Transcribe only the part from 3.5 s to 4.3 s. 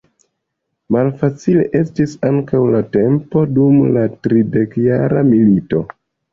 dum la